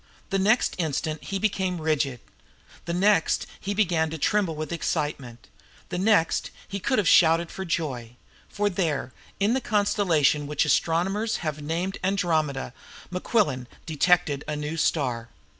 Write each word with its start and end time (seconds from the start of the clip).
The 0.31 0.39
next 0.39 0.73
instant 0.79 1.25
he 1.25 1.37
became 1.37 1.79
rigid; 1.79 2.21
the 2.85 2.93
next 2.95 3.45
he 3.59 3.75
began 3.75 4.09
to 4.09 4.17
tremble 4.17 4.55
with 4.55 4.71
excitement; 4.71 5.47
the 5.89 5.99
next 5.99 6.49
he 6.67 6.79
could 6.79 6.97
have 6.97 7.07
shouted 7.07 7.51
for 7.51 7.65
joy. 7.65 8.15
For 8.49 8.67
there, 8.67 9.13
in 9.39 9.53
the 9.53 9.61
constellation 9.61 10.47
which 10.47 10.65
astronomers 10.65 11.37
have 11.45 11.61
named 11.61 11.99
Andromeda, 12.03 12.73
Mequillen 13.11 13.67
detected 13.85 14.43
a 14.47 14.55
new 14.55 14.75
star! 14.75 15.29